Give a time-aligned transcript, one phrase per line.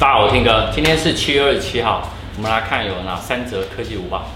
[0.00, 4.26] 大家好，我听哥，今天是七月二十七号，我们来看有哪三则科技午报。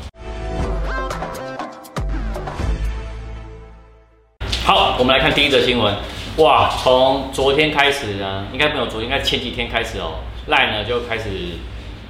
[4.65, 5.95] 好，我们来看第一则新闻。
[6.39, 10.15] 哇，从昨天开始呢，应该没有昨天，应该前几天开始哦
[10.49, 11.31] ，LINE 呢就开始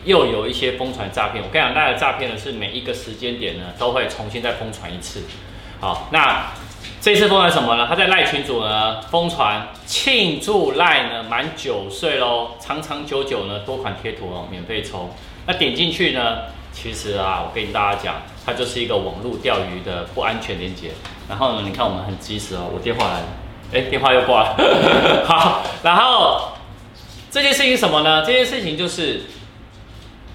[0.05, 1.45] 又有一些疯传诈骗。
[1.45, 5.25] 我跟你讲，LINE 的诈骗呢是每一个时间点呢都会重新再疯传一次。
[5.79, 6.47] 好，那。
[7.01, 7.87] 这次疯传什么呢？
[7.89, 15.11] 他在赖群主呢疯传庆祝赖呢满九岁喽，长长久久呢多款贴图哦免费抽。
[15.47, 16.43] 那点进去呢，
[16.73, 18.15] 其实啊，我跟大家讲，
[18.47, 20.93] 它就是一个网络钓鱼的不安全链接。
[21.29, 23.27] 然后呢，你看我们很及时哦，我电话来了，
[23.75, 24.57] 哎，电话又挂了。
[25.27, 26.53] 好，然后
[27.31, 28.25] 这件事情什么呢？
[28.25, 29.23] 这件事情就是，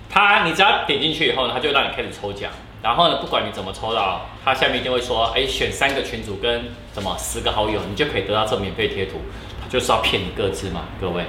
[0.09, 2.52] 他你只要点进去以后呢，他就让你开始抽奖。
[2.84, 9.22] 然后呢，不管你怎么抽到，它下面一定会说，哎，选三个群主跟什么十个好友，你就可以得到这免费贴图。
[9.62, 11.23] 他就是要骗你个资嘛，各位。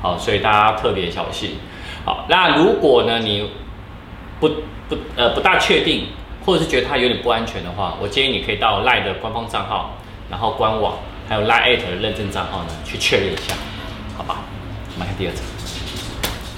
[0.00, 1.58] 好，所以大家特别小心。
[2.04, 3.50] 好，那如果呢你
[4.40, 4.48] 不
[4.88, 6.08] 不呃不大确定，
[6.46, 9.94] 或者是觉得它有点不安全的话，我建议你可以到 LINE 的官方账号，
[10.30, 10.94] 然后官网
[11.28, 13.54] 还有 LINE@ 的认证账号呢去确认一下，
[14.16, 14.38] 好吧？
[14.94, 15.42] 我们看第二则。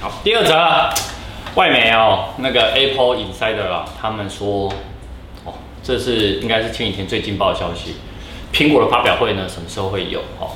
[0.01, 1.10] 好，第二则。
[1.57, 4.73] 外媒哦，那个 Apple Insider 啊，他们说，
[5.45, 7.97] 哦，这是应该是前几天最劲爆的消息。
[8.53, 10.21] 苹果的发表会呢，什么时候会有？
[10.39, 10.51] 哦，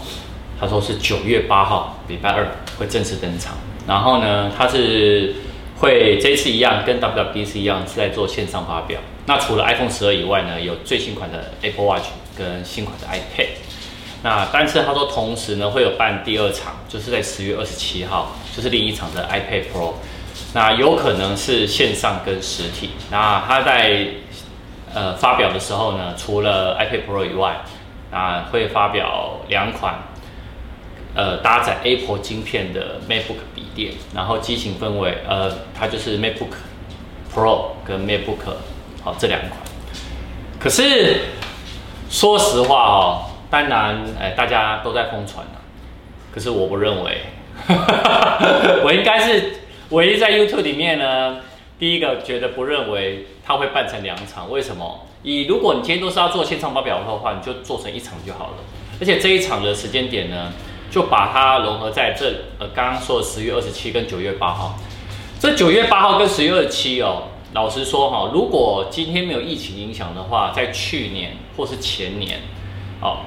[0.61, 2.47] 他说是九月八号，礼拜二
[2.79, 3.55] 会正式登场。
[3.87, 5.35] 然后呢，他是
[5.79, 9.01] 会这一次一样，跟 WWDC 一样是在做线上发表。
[9.27, 12.07] 那除了 iPhone 十二以外呢，有最新款的 Apple Watch
[12.39, 13.49] 跟新款的 iPad。
[14.23, 19.95] 那但是他说同时呢会有办第二场，就是在十月二十七号，就是另一场的 iPad Pro。
[20.53, 22.91] 那有可能是线上跟实体。
[23.11, 24.07] 那他在
[24.93, 27.57] 呃发表的时候呢，除了 iPad Pro 以外，
[28.11, 29.95] 啊会发表两款
[31.15, 36.55] 呃搭载 Apple 晶片的 MacBook 笔电，然后机型分为呃它就是 MacBook
[37.35, 38.55] Pro 跟 MacBook
[39.03, 39.61] 好、这两款。
[40.61, 41.21] 可是
[42.09, 45.61] 说实话哦，当然哎大家都在疯传了，
[46.33, 47.21] 可是我不认为，
[48.85, 49.64] 我应该是。
[49.91, 51.41] 唯一在 YouTube 里面呢，
[51.79, 55.07] 第一个觉得不认为它会办成两场，为什么？
[55.23, 58.55] 以如果你今天都是要做线上发表的话，你就做成一场就好了。
[59.01, 60.53] 而且这一场的时间点呢，
[60.91, 62.27] 就把它融合在这
[62.59, 64.79] 呃刚刚说的十月二十七跟九月八号。
[65.41, 72.41] 这九月八号跟十月二十七哦，老实说哈，如果今天没有疫情影响的话，在去年或是前年，
[73.01, 73.19] 哦，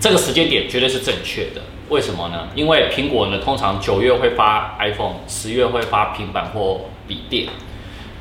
[0.00, 1.62] 这个时间点绝对是正确的。
[1.92, 2.48] 为什么呢？
[2.54, 7.46] 因为苹果呢，通常九月会发 iPhone，十月会发平板或笔电。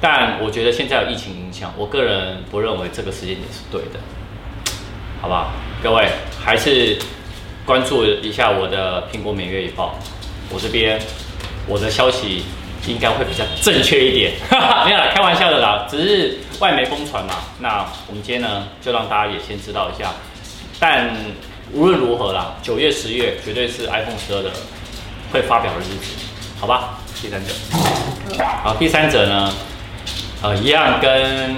[0.01, 3.99] 但我觉得现在有疫情影响，我个人不认为这个时间点是对的，
[5.21, 5.51] 好不好？
[5.81, 6.05] 各位
[6.43, 6.99] 还是
[7.65, 9.95] 关注一下我的苹果每月一报，
[10.53, 10.99] 我这边
[11.65, 12.43] 我的消息
[12.87, 14.33] 应该会比较正确一点。
[14.85, 17.35] 没有啦，开玩笑的啦，只是外媒疯传嘛。
[17.59, 20.11] 那我们今天呢，就让大家也先知道一下，
[20.77, 21.15] 但。
[21.73, 24.51] 无论如何啦，九月、十月绝对是 iPhone 十二的
[25.31, 26.15] 会发表的日子，
[26.59, 26.99] 好吧？
[27.21, 27.53] 第三者，
[28.63, 29.53] 好，第三者呢，
[30.41, 31.55] 呃，一样跟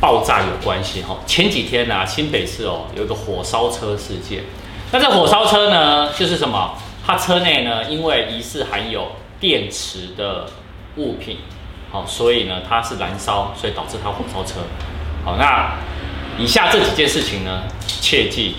[0.00, 1.16] 爆炸有关系哈。
[1.26, 4.42] 前几天呢、啊，新北市哦有一个火烧车事件，
[4.90, 6.72] 那这火烧车呢，就是什么？
[7.06, 10.46] 它车内呢，因为疑似含有电池的
[10.96, 11.38] 物品，
[11.92, 14.54] 好，所以呢，它是燃烧，所以导致它火烧车。
[15.24, 15.76] 好，那
[16.36, 17.62] 以下这几件事情呢，
[18.00, 18.56] 切记。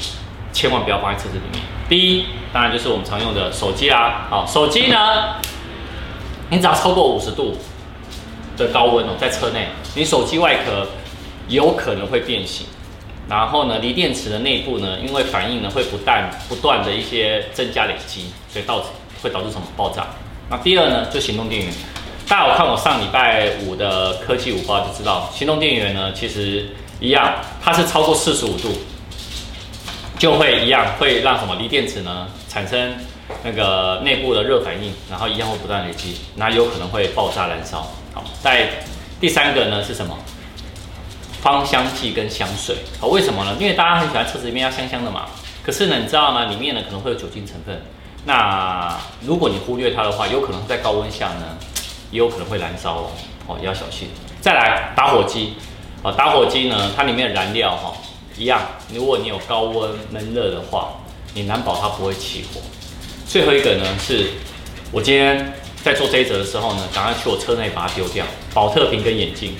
[0.57, 1.61] 千万不要放在车子里面。
[1.87, 4.25] 第一，当然就是我们常用的手机啦。
[4.27, 5.35] 好，手机呢，
[6.49, 7.55] 你只要超过五十度
[8.57, 10.87] 的高温哦，在车内，你手机外壳
[11.47, 12.65] 有可能会变形。
[13.29, 18.85] 然后呢，锂电池的内部呢，因为反应呢会不断不断的一些增加累积，所以导致
[19.21, 20.07] 会导致什么爆炸。
[20.49, 21.71] 那第二呢，就行动电源。
[22.27, 26.69] 大家有看我上礼拜五的科技五报就知道，行动电源呢其实
[26.99, 28.69] 一样，它是超过四十五度。
[30.17, 32.95] 就会一样会让什么锂电池呢产生
[33.43, 37.87] 那个内部的热反应，然后一样会不断累积，那有可能会爆炸燃烧。
[38.13, 38.69] 好，在
[39.19, 40.17] 第三个呢是什么？
[41.39, 42.77] 芳香剂跟香水。
[42.99, 43.55] 好，为什么呢？
[43.59, 45.25] 因为大家很喜欢车子里面要香香的嘛。
[45.63, 46.45] 可是呢，你知道吗？
[46.45, 47.79] 里面呢可能会有酒精成分。
[48.25, 51.57] 那如果你忽略它的话，有可能在高温下呢，
[52.11, 53.11] 也有可能会燃烧哦。
[53.45, 54.09] 哦，要小心。
[54.41, 55.53] 再来，打火机。
[56.01, 57.93] 哦，打火机呢，它里面的燃料哈。
[58.37, 58.61] 一样，
[58.93, 60.93] 如果你有高温闷热的话，
[61.33, 62.61] 你难保它不会起火。
[63.27, 64.27] 最后一个呢，是
[64.91, 65.53] 我今天
[65.83, 68.25] 在做这一则的时候呢，赶快去我车内把它丢掉。
[68.53, 69.55] 保特瓶跟眼镜，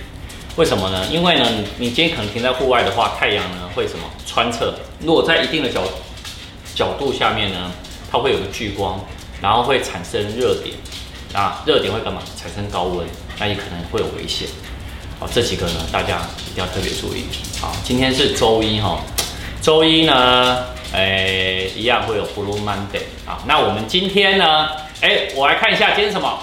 [0.56, 1.06] 为什么呢？
[1.12, 4.74] 因为呢，你今天可能停在户外的话，太阳呢会什么穿测？
[5.01, 5.81] 如果在一定的角
[6.75, 7.71] 角度下面呢，
[8.12, 9.03] 它会有个聚光，
[9.41, 10.75] 然后会产生热点。
[11.33, 12.21] 啊，热点会干嘛？
[12.38, 13.06] 产生高温，
[13.38, 14.47] 那也可能会有危险。
[15.19, 16.22] 好，这几个呢，大家
[16.52, 17.25] 一定要特别注意。
[17.60, 19.00] 好，今天是周一哈，
[19.62, 23.42] 周一呢，哎，一样会有 Blue Monday 啊。
[23.48, 24.69] 那我们今天呢，
[25.02, 26.40] 哎，我来看一下今天什么？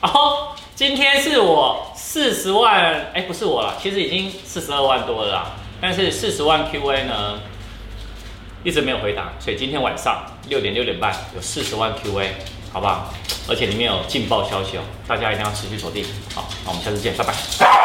[0.00, 5.50] 哦，今天是我四十万，哎，不是我了，其实已经四十二万多了啦。
[5.78, 7.40] 但是四十万 QA 呢，
[8.62, 12.28] 一直没有回答，所以今天晚上六点六点半有四十万 QA，
[12.72, 13.12] 好不好？
[13.46, 16.06] 而且里面有劲爆消息哦，大家一定要持续锁定。
[16.34, 17.83] 好，那我们下次见，拜拜。